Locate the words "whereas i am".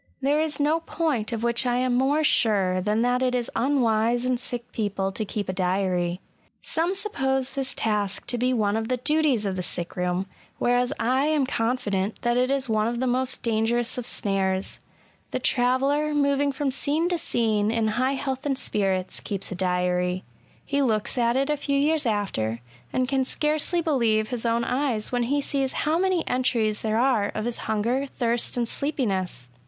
10.57-11.45